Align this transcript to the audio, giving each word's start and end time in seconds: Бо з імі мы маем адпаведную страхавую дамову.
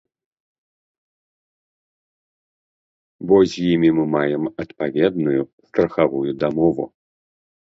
Бо 3.33 3.41
з 3.51 3.67
імі 3.75 3.93
мы 3.99 4.03
маем 4.17 4.43
адпаведную 4.65 5.39
страхавую 5.67 6.31
дамову. 6.47 6.83